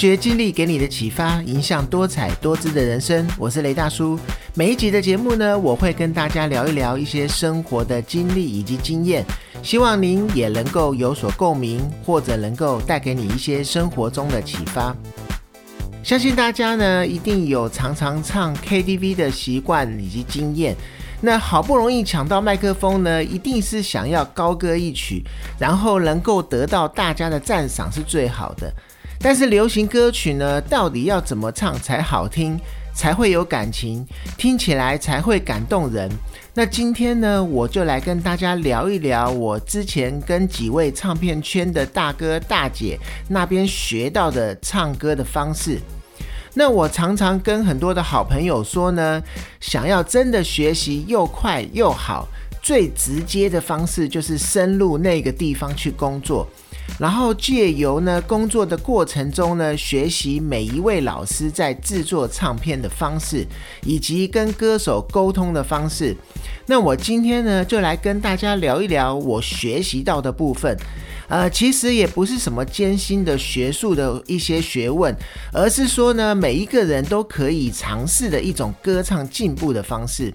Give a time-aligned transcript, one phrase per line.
[0.00, 3.28] 掘经历给你的启发，影响多彩多姿的人生。
[3.36, 4.18] 我是雷大叔。
[4.54, 9.22] 每一集的节目呢，我会跟大家聊一聊一些生活的经历以及经验，
[9.62, 14.96] 希望您也能够有所共鸣，或者能够带给你一些生活中的启发。
[16.02, 20.74] 相信大家呢，一定有常常唱 KTV 的习惯以及经验。
[21.20, 25.22] 那好不容易抢到麦克风呢，一定是想要高歌一曲，
[25.58, 28.72] 然后能够得到大家的赞赏是最好的。
[29.22, 32.58] 但是流行歌曲呢，到底要怎么唱才好听，
[32.94, 34.06] 才会有感情，
[34.38, 36.10] 听起来才会感动人？
[36.54, 45.78] 那今天呢，我就来跟大家聊一聊我之前跟几位唱片圈的大哥大姐那边学到的唱歌的方式。
[46.54, 49.22] 那我常常跟很多的好朋友说呢，
[49.60, 52.26] 想要真的学习又快又好，
[52.62, 56.48] 最直接的方式就是深入那个地方去工作。
[56.98, 63.46] 然后借由呢工作的过程中呢，学习每一位老师在制作唱片的方式，
[63.84, 66.16] 以及跟歌手沟通的方式。
[66.66, 70.76] 那我今天呢就来跟大家聊一聊我学习到的部分。
[71.28, 75.14] 呃，其实也不是什么艰辛的学术的一些学问，
[75.52, 80.34] 而是说呢每一个人都可以尝试的一种歌唱进步的方式。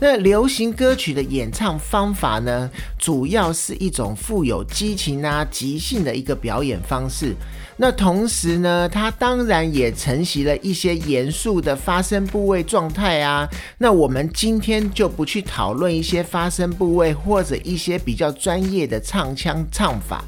[0.00, 7.34] 那流行歌曲的演唱方法呢，主要是一种富有激情啊、即兴的一个表演方式。
[7.76, 13.48] 那同时呢，它当然也承袭了一些严肃的发声部位状态啊。
[13.78, 20.22] 那我们今天就不去讨论一些发声部位或者一些比较专业的唱腔唱法。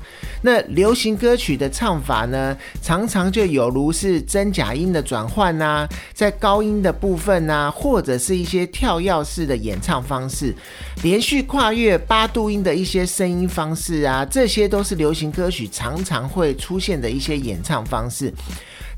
[0.44, 10.54] 那流行歌曲的唱法呢，常常就有如是真假音的转换呐，在高音的部分呐，或者是一些跳跃式的演唱方式，
[11.02, 18.32] 连续跨越八度音的一些声音方式啊，这些都是流行歌曲常常会出现的一些演唱方式。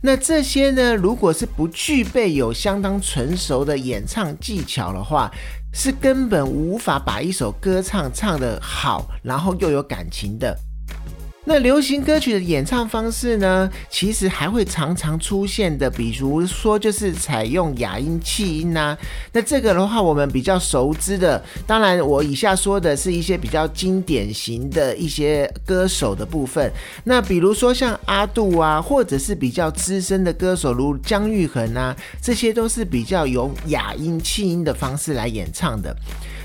[0.01, 5.31] 那这些呢，如果是不具备有相当纯熟的演唱技巧的话，
[5.73, 10.55] 是根本无法把一首歌唱唱得好，然后又有感情的。
[11.47, 18.97] 那流行歌曲的演唱方式呢，其实还会常常出现的，比如说就是采用哑音、气音呐。
[19.33, 26.73] 那这个的话，我们比较熟知的，当然我以下说的是一些比较经典型的一些歌手的部分。
[27.05, 35.95] 那比如说像阿杜啊，或者是比较资深的歌手如姜育恒啊，这些都是比较有哑音、气音的方式来演唱的。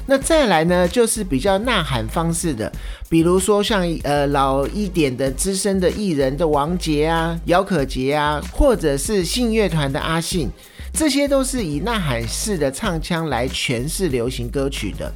[0.10, 2.72] 那再来呢，就是比较呐喊方式的，
[3.08, 10.50] 比如说像呃老一点的资深的艺人的王杰啊、姚可杰啊，或者是信乐团的阿信，
[10.92, 15.14] 这些都是以呐喊式的唱腔来诠释流行歌曲的。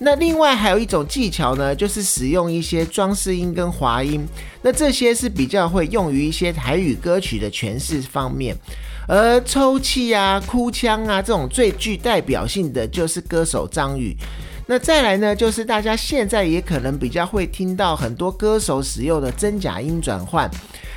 [0.00, 4.22] 那另外还有一种技巧呢，就是使用一些装饰音跟滑音，
[4.60, 8.54] 那这些是比较会用于一些台语歌曲的诠释方面。
[9.08, 14.16] 而抽泣啊、哭腔啊这种最具代表性的就是歌手张宇。
[14.68, 20.50] 那再来呢，就是大家现在也可能比较会听到很多歌手使用的真假音转换。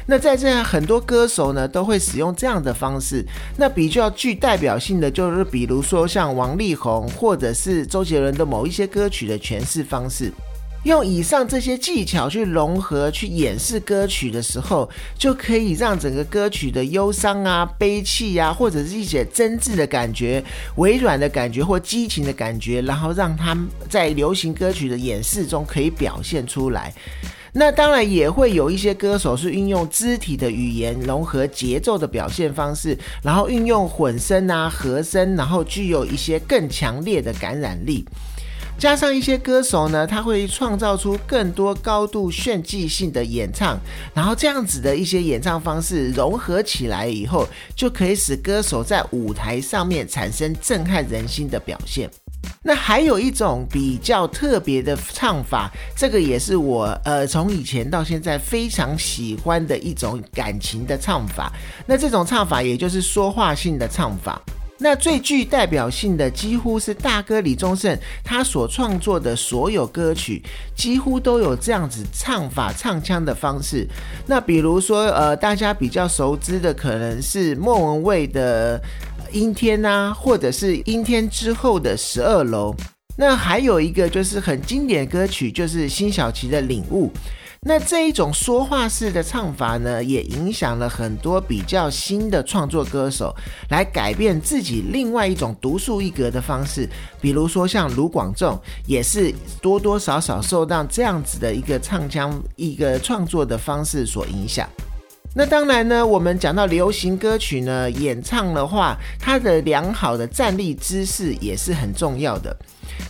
[0.08, 3.24] 那在这样很多歌手呢都会使用这样的方式。
[3.58, 10.34] 那比较具代表性的就是比如说像王力宏或者是周杰伦的某一些歌曲的诠释方式。
[10.84, 20.42] 用以上这些技巧去融合、去演示歌曲的时候，就可以让整个歌曲的忧伤啊、悲戚啊，或者是一些真挚的感觉、
[20.78, 23.58] 微软的感觉或激情的感觉，然后让它
[23.90, 26.94] 在流行歌曲的演示中可以表现出来。
[27.52, 38.06] 那当然也会有一些歌手是运用肢体的语言融合节奏的表现方式，然后运用混声啊、和声，然后具有一些更强烈的感染力。
[38.80, 43.78] 加上一些歌手呢，他会创造出更多高度炫技性的演唱，
[44.14, 47.46] 然后这样子的一些演唱方式融合起来以后，
[47.76, 52.10] 就可以使歌手在舞台上面产生震撼人心的表现。
[52.64, 61.52] 那还有一种比较特别的唱法，这个也是我呃从以前到现在非常喜欢的一种感情的唱法。
[61.86, 64.42] 那这种唱法也就是说话性的唱法。
[64.82, 70.42] 那最具代表性的，几乎是大哥李宗盛他所创作的所有歌曲，
[70.74, 73.86] 几乎都有这样子唱法、唱腔的方式。
[74.26, 78.80] 那比如说，呃，大家比较熟知的，可能是莫文蔚的
[79.34, 82.74] 《阴天》啊，或者是《阴天之后的十二楼》。
[83.18, 87.08] 那还有一个就是很经典歌曲，就是辛晓琪的《领悟》。
[87.62, 93.36] 那这一种说话式的唱法呢，也影响了很多比较新的创作歌手，
[93.70, 96.88] 来改变自己另外一种独树一格的方式。
[97.20, 98.58] 比如说像卢广仲，
[98.88, 104.68] 也是多多少少受到这样子的一个唱腔、一个创作的方式所影响。
[105.36, 112.56] 那当然呢，我们讲到流行歌曲呢，演唱的话，它的良好的站立姿势也是很重要的。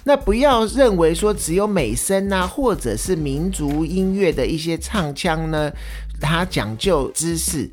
[0.04, 5.72] 那不要认为说只有美声啊，或者是民族音乐的一些唱腔呢，
[6.20, 7.70] 它讲究姿势。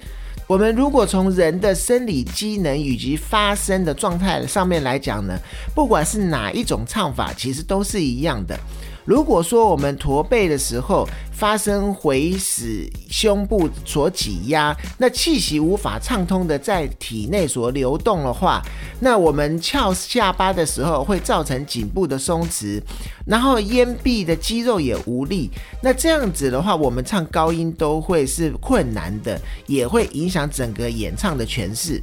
[0.47, 5.37] 我们如果从人的生理机能以及发声的状态上面来讲呢，
[5.75, 8.57] 不管是哪一种唱法，其实都是一样的。
[9.07, 18.61] 如果说我们驼背的时候发生回使胸部所挤压，那气息无法畅通的在体内所流动的话，
[19.01, 22.83] 那我们翘下巴的时候会造成颈部的松弛，
[23.25, 25.51] 然后咽壁的肌肉也无力。
[25.81, 32.03] 那这样子的话，我们唱高音都会是困难的，也会影响整个演唱的诠释。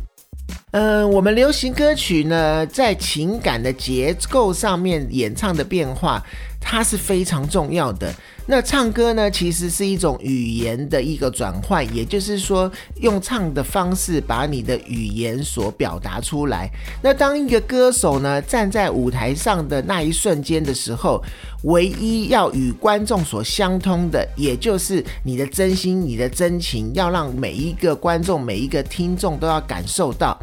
[0.73, 6.19] 嗯，我们流行歌曲呢，在情感的结构上面演唱的变化，
[6.59, 8.11] 它是非常重要的。
[8.45, 12.69] 那唱歌呢，其实是一种语言的一个转换，也就是说，
[12.99, 16.69] 用唱的方式把你的语言所表达出来。
[17.01, 21.23] 那当一个歌手呢，站在舞台上的那一瞬间的时候，
[21.63, 30.37] 唯一要与观众所相通的，也就是你的真心、你的真情，要让每一个观众、每一个听众都要感受到。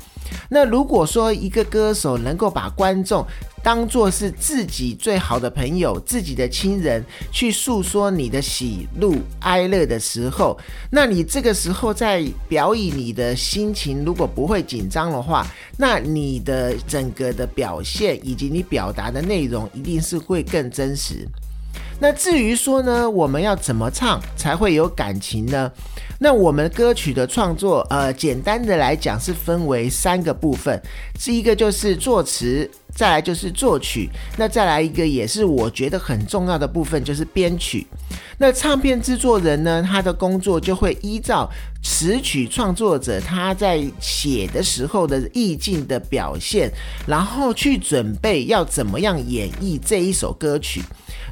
[0.49, 3.27] 那如果说一个歌手能够把观众
[3.63, 10.59] 当做是自己最好的朋友、自己的亲人，去诉说你的喜怒哀乐的时候，
[10.91, 15.47] 那你这个时候在表演你的心情，如果不会紧张的话，
[15.77, 21.29] 那你的整个的表现以及你表达的内容一定是会更真实。
[22.01, 25.71] 那至于说呢，我们要怎么唱才会有感情呢？
[26.19, 30.81] 那我们歌曲的创作，呃，简单的来讲是分为三个部分，
[31.19, 37.87] 是一个就是作词，再来就是作曲，那再来一个也是我觉得很重要的部分就是编曲。
[38.39, 41.51] 那唱片制作人呢，他的工作就会依照
[41.83, 46.71] 词曲创作者他在写的时候的意境的表现，
[47.07, 50.83] 然后去准备要怎么样演绎这一首歌曲。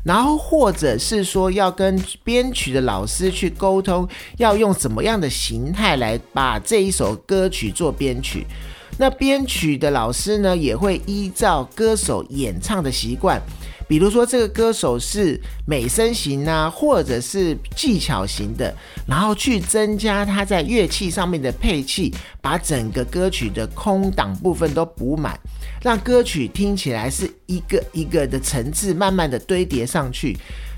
[0.05, 4.09] 然后，或者是说要跟编曲的老师去沟通，
[4.39, 8.47] 要用什么样的形态来把这一首歌曲做编曲。
[8.99, 13.41] 那编曲的老师呢，也会依照歌手演唱的习惯。
[13.89, 18.73] 比如说，这个歌手是美声型啊，或者是技巧型的，
[19.07, 25.41] 然后去增加他在乐器上面的配器，把整个歌曲的空档部分都补满，
[25.83, 30.37] 让歌曲听起来是一个一个的层次慢慢的堆叠上去。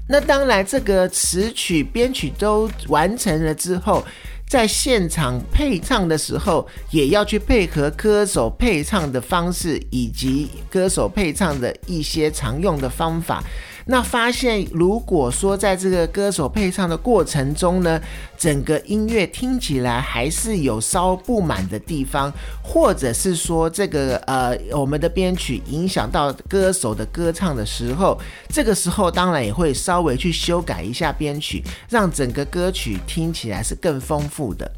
[0.09, 4.05] 那当然，这个词曲编曲都完成了之后。
[4.50, 13.44] 在现场配唱的时候，也要去配合歌手配唱的方式，以及歌手配唱的一些常用的方法。
[13.91, 18.01] 那发现，如果说在这个歌手配唱的过程中呢，
[18.39, 22.33] 整个音乐听起来还是有稍不满的地方，
[22.63, 28.17] 或者是说这个呃我们的编曲影响到歌手的歌唱的时候，
[28.49, 34.70] 这个时候当然也会稍微去修改一下编曲，让整个歌曲听起来是更丰富的。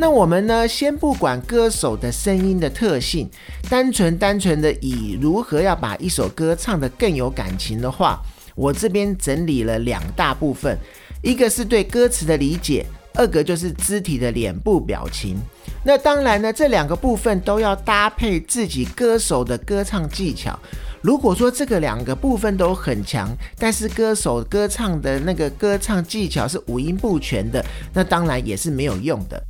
[0.00, 3.28] 那我们呢，先不管歌手的声音的特性，
[3.68, 8.18] 单纯单纯的以如何要把一首歌唱得更有感情的话，
[8.54, 10.74] 我这边整理了两大部分，
[11.20, 15.36] 一个是对歌词的理解，二个就是肢体的脸部表情。
[15.84, 20.58] 那当然呢，这两个部分都要搭配自己歌手的歌唱技巧。
[21.02, 23.28] 如果说这个两个部分都很强，
[23.58, 29.42] 但是歌手歌唱的那个歌唱技巧是五音不全的，那当然也是没有用的。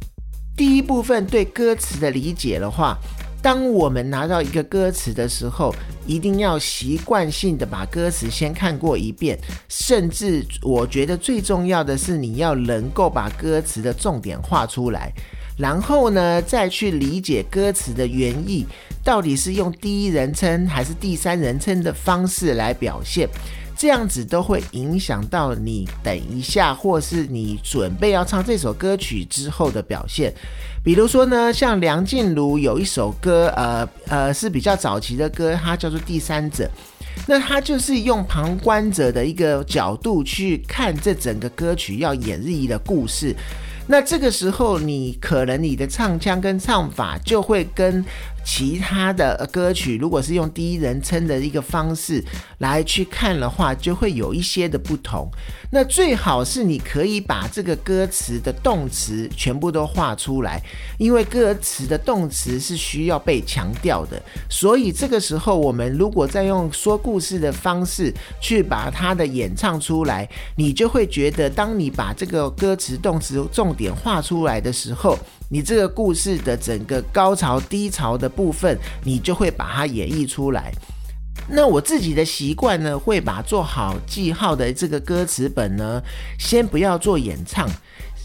[0.60, 2.94] 第一部分对歌词的理解的话，
[3.40, 5.74] 当我们拿到一个歌词的时候，
[6.06, 9.38] 一定要习惯性的把歌词先看过一遍，
[9.70, 15.10] 甚至我觉得最重要的是你要能够把歌词的重点画出来，
[15.56, 18.66] 然后呢再去理解歌词的原意，
[19.02, 23.26] 到底是用第一人称还是第三人称的方式来表现。
[23.80, 30.30] 这样子都会影响到你等一下，或是你准备要唱这首歌曲之后的表现。
[30.84, 36.64] 比如说呢，像梁静茹有一首歌，呃呃是比较早期的歌，它叫做《第三者》。
[37.26, 43.34] 那他就是用旁观者的一个角度去看这整个歌曲要演绎的故事。
[43.86, 48.04] 那这个时候，你可能你的唱腔跟唱法就会跟
[48.44, 52.24] 其他的歌曲，如果是用第一人称的一个方式
[52.58, 55.30] 来去看的话，就会有一些的不同。
[55.72, 60.60] 那最好是你可以把这个歌词的动词全部都画出来，
[60.98, 64.20] 因为歌词的动词是需要被强调的。
[64.48, 75.16] 所以这个时候，我们如果再用说故事的方式去把它的演唱出来，你就会觉得，当你把这个歌词动词重点画出来的时候，
[75.52, 80.72] 你这个故事的整个高潮低潮的部分，你就会把它演绎出来。
[81.48, 86.00] 那我自己的习惯呢，会把做好记号的这个歌词本呢，
[86.38, 87.68] 先不要做演唱，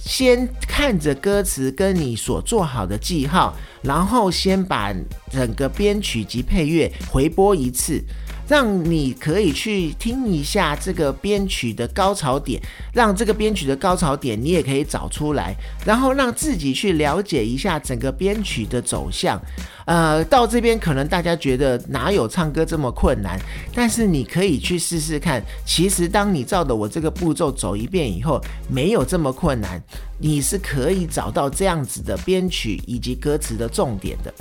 [0.04, 4.94] 先看着歌词跟你所做好的记号，然后先把
[5.32, 8.04] 整个编曲及配乐回播一次。
[8.48, 12.62] 让你可以去听一下这个编曲的高潮点，
[12.94, 19.42] 让这个编曲的高潮点你也可以找出来，然后让自己去了解一下整个编曲的走向。
[19.86, 23.40] 呃，到这边可能大家觉得哪有唱歌这么困难，
[23.74, 25.42] 但是你可以去试试看。
[25.66, 29.80] 其实当你照着我这个步骤走一遍以后，没有这么困难，
[30.20, 34.34] 你是可以找到这样子的编曲以及歌词的重点的。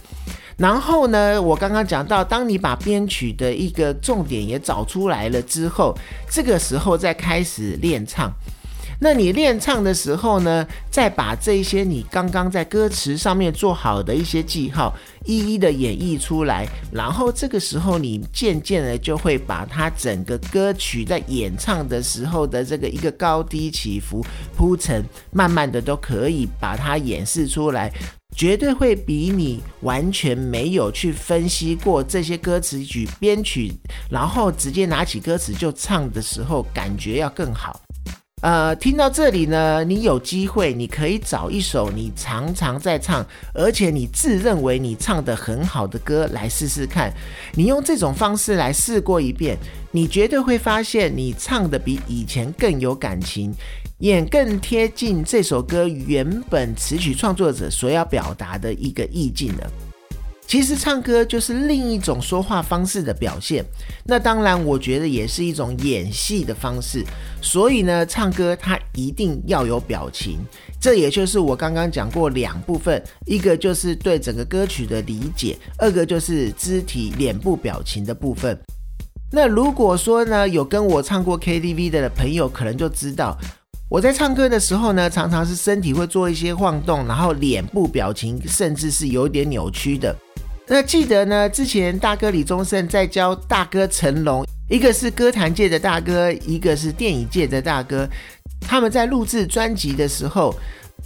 [0.57, 5.97] 然后呢，我刚刚讲到，当你把编曲的一个重点也找出来了之后，
[6.31, 8.33] 这个时候再开始练唱。
[9.01, 14.95] 那你练唱的时候呢，再把这些你刚刚在歌词上面做好的一些记号，
[15.25, 16.65] 一一的演绎出来。
[16.93, 24.25] 然后这个时候，你渐渐的就会把它整个歌曲在演唱的时候的这个一个高低起伏
[24.57, 27.93] 铺陈，慢慢的都可以把它演示出来。
[28.37, 33.73] 绝对会比你完全没有去分析过这些歌词与编曲，
[34.11, 37.81] 然后直接拿起歌词就唱的时候，感觉要更好。
[38.43, 47.11] 呃，听到这里呢，你有机会，你可以找一首你常常在唱，而且你自认为你唱的很好的歌来试试看。
[47.55, 49.57] 你用这种方式来试过一遍，
[49.93, 53.55] 你绝对会发现你唱的比以前更有感情。
[53.99, 59.94] 也更贴近这首歌原本词曲创作者所要表达的一个意境了。
[60.55, 63.65] 其实唱歌就是另一种说话方式的表现，
[64.05, 67.05] 那当然我觉得也是一种演戏的方式。
[67.43, 70.39] 所以呢，唱歌它一定要有表情，
[70.81, 78.57] 这也就是我刚刚讲过两部分，一个就是对整个歌曲的理解，二个就是肢体脸部表情的部分。
[79.33, 83.37] 那如果说呢，有跟我唱过 KTV 的朋友，可能就知道。
[83.89, 90.15] 我在唱歌的时候呢，常常是身体会做一些晃动，然后脸部表情甚至是有点扭曲的。
[90.67, 98.09] 那记得呢，之前大哥李宗盛在教大哥成龙，一个是歌坛界的大哥，一个是电影界的大哥，
[98.63, 100.55] 他们在录制专辑的时候。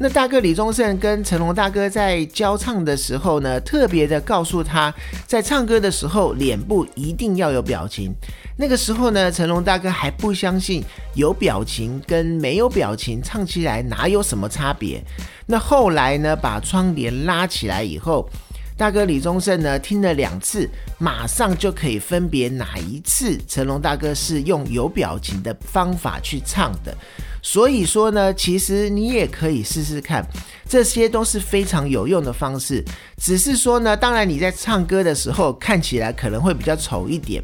[0.01, 4.95] 那大哥李宗盛跟成龙大哥在交唱的时候呢，特别的告诉他，
[5.27, 8.15] 在唱歌的时候脸部一定要有表情。
[8.57, 10.85] 那个时候呢，成龙大哥还不相信
[11.15, 15.03] 有表情跟没有表情唱起来哪有什么差别。
[15.47, 18.29] 那后来呢，把窗帘拉起来以后，
[18.79, 26.97] 大哥李宗盛呢听了两次，马上就可以分别哪一次成龙大哥是用有表情的方法去唱的。
[27.43, 30.25] 所以说呢，其实你也可以试试看，
[30.69, 32.85] 这些都是非常有用的方式。
[33.17, 37.43] 只是说呢，当然你在唱歌的时候看起来可能会比较丑一点，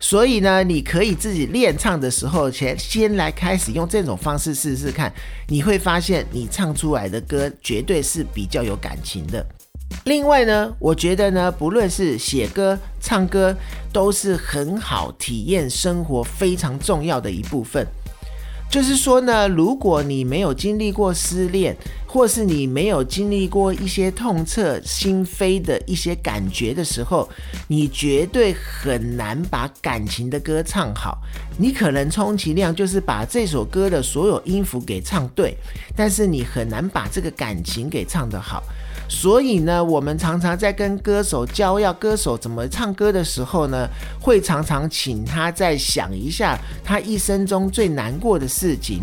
[0.00, 5.12] 所以呢，你可以自己练唱的时候先先来开始用这种方式试试看，
[5.48, 9.44] 你会发现你唱出来的歌绝对是比较有感情的。
[10.04, 13.56] 另外呢，我觉得呢，不论是写歌、唱歌，
[13.92, 17.86] 都是很好体验生活非常重要的一部分。
[18.70, 27.28] 就是说呢，如果你没有经历过失恋，或是你没有经历过一些痛彻心扉的一些感觉的时候，
[27.68, 31.18] 你绝对很难把感情的歌唱好。
[31.58, 35.54] 你可能充其量就是把这首歌的所有音符给唱对，
[35.94, 38.62] 但是你很难把这个感情给唱得好。
[39.14, 43.86] 所以呢，我们常常在跟歌手教要歌手怎么唱歌的时候呢，
[44.18, 49.02] 会常常请他再想一下他一生中最难过的事情。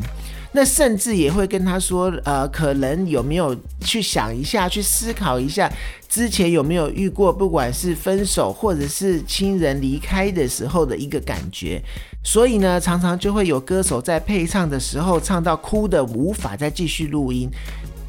[0.52, 5.72] 那甚至也会跟他说，呃，可能有没有去想一下，去思考一下
[6.10, 11.80] 之前有没有遇过，不管是分手或者是亲人离开的时候的一个感觉。
[12.24, 17.48] 所以呢，常常就会有歌手在配唱的时候唱到哭的无法再继续录音。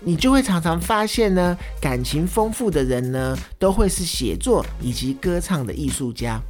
[0.02, 6.40] 你就会常常发现呢，感情丰富的人呢，都会是写作以及歌唱的艺术家。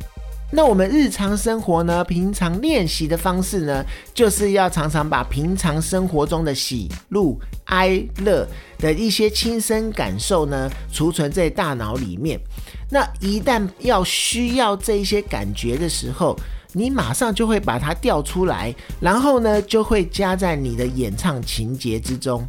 [0.53, 8.45] 那我们日常生活呢，平常练习的方式呢，就是要常常把平常生活中的喜怒哀乐
[8.79, 12.41] 的一些亲身感受呢，储存在大脑里面。
[12.91, 16.37] 那一旦要需要这些感觉的时候，
[16.73, 22.45] 你马上就会把它调出来，然后呢，就会加在你的演唱情节之中。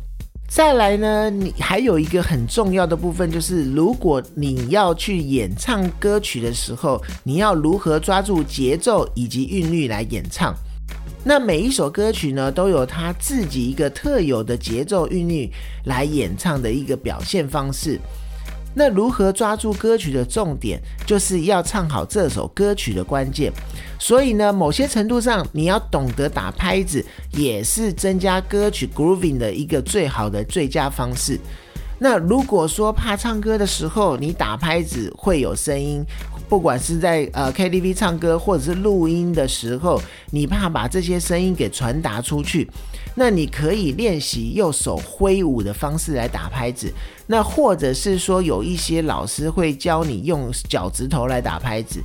[0.54, 10.54] 再来呢，你还有一个很重要的部分，就是如果你要去演唱歌曲的时候，你要如何抓住节奏以及韵律来演唱。
[11.24, 15.50] 那每一首歌曲呢，都有它自己一个特有的节奏韵律
[15.86, 17.98] 来演唱的一个表现方式。
[18.74, 23.52] 那如何抓住歌曲的重点，就是要唱好这首歌曲的关键。
[24.00, 31.40] 所以呢，某些程度上，你要懂得打拍子，也是增加歌曲 grooving 的一个最好的最佳方式。
[32.00, 36.04] 那如果说怕唱歌的时候，你打拍子会有声音，
[36.50, 40.02] 不管是在呃 KTV 唱歌或者是录音的时候，
[40.32, 42.68] 你怕把这些声音给传达出去，
[43.16, 46.92] 那你可以练习用手挥舞的方式来打拍子。
[47.28, 52.02] 那或者是说有一些老师会教你用脚趾头来打拍子，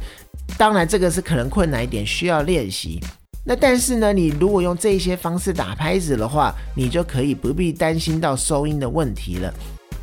[0.56, 3.00] 当然这个是可能困难一点，需要练习。
[3.44, 9.52] 那但是呢，你如果用这些方式打拍子的话，你就可以不必担心到收音的问题了。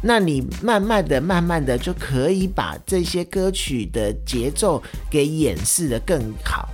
[0.02, 6.70] 那你慢慢的、慢慢的就可以把这些歌曲的节奏给演示的更好。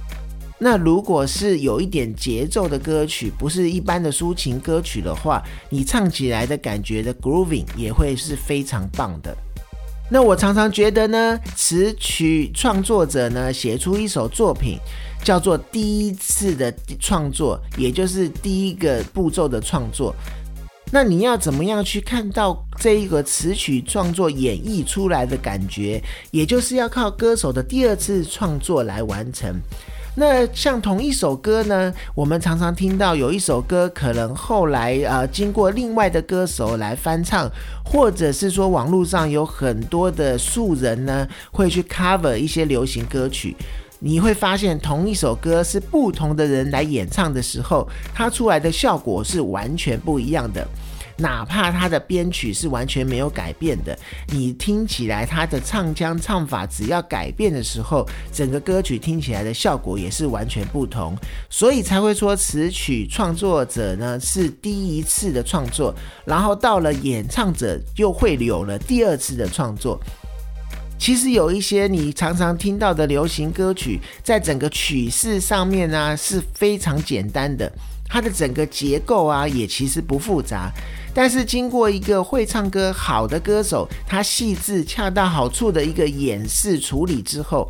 [0.62, 9.36] 那如果是有一点节奏的歌曲，不是一般的抒情歌曲的话，你唱起来的感觉的 grooving 也会是非常棒的。
[10.12, 14.78] 那我常常觉得呢，词曲创作者呢写出一首作品，
[15.24, 20.14] 叫做第一次的创作，也就是第一个步骤的创作。
[20.92, 26.04] 那你要怎么样去看到这一个词曲创作演绎出来的感觉？
[26.32, 29.56] 也就是要靠歌手的第二次创作来完成。
[30.20, 37.50] 那像同一首歌呢，我们常常听到有一首歌可能后来呃经过另外的歌手来翻唱，
[37.86, 43.56] 或者是说网络上有很多的素人呢会去 cover 一些流行歌曲。
[44.00, 50.68] 你会发现同一首歌是不同的人来演唱的时候，它出来的效果是完全不一样的。
[51.20, 61.16] 哪怕它的编曲是完全没有改变的，你听起来它的唱腔唱法只要改变的时候，整个歌曲听起来的效果也是完全不同。
[61.50, 65.94] 所以才会说词曲创作者呢是第一次的创作，
[66.26, 70.00] 然后到了演唱者又会有了第二次的创作。
[70.98, 77.72] 其实有一些你常常听到的流行歌曲，在整个曲式上面呢是非常简单的，
[78.10, 80.72] 它的整个结构啊也其实不复杂。
[81.14, 87.68] 但是经过一个会唱歌好的歌手，他细致恰到好处的一个演示处理之后，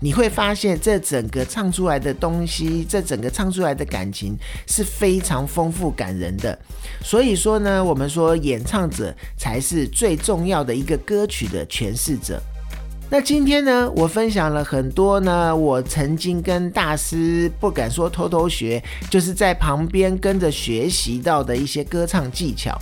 [0.00, 6.58] 你会发现这整个唱出来的东西，这整个唱出来的感情是非常丰富感人的。
[7.02, 12.42] 所以说呢，我们说演唱者才是最重要的一个歌曲的诠释者。
[13.10, 22.78] 那今天呢，我分享了很多呢，我曾经跟大师不敢说偷偷学，就是在旁边跟着学习到的一些歌唱技巧。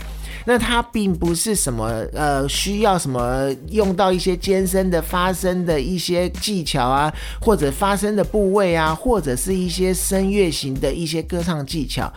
[0.46, 12.12] 那它并不是什么呃需要什么用到一些艰深的发声的一些技巧啊，或者发声的部位啊，或者是一些声乐型的一些歌唱技巧，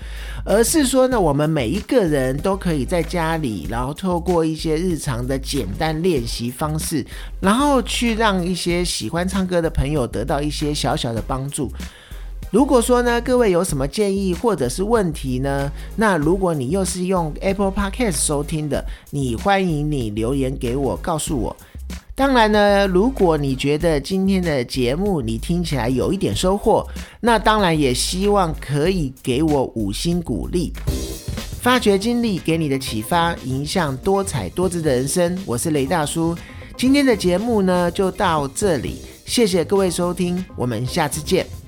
[0.45, 7.05] 而是说呢，我们每一个人都可以在家里，然后透过一些日常的简单练习方式，
[7.41, 11.71] 然后去让一些喜欢唱歌的朋友得到一些小小的帮助。
[12.51, 15.71] 如果说呢，各位有什么建议或者是问题呢？
[15.95, 21.55] 那如果你又是用 Apple Podcast 收听的，你欢迎你留言给我，告诉我。
[22.15, 26.83] 当然呢，如果你觉得今天的节目你听起来有一点收获，
[27.21, 30.73] 那当然也希望可以给我五星鼓励。
[31.61, 35.37] 发掘经历给你的启发，影响多彩多姿的人生。
[35.45, 36.35] 我是雷大叔，
[36.75, 41.58] 今天的节目呢就到这里，谢谢各位收听，我们下次见。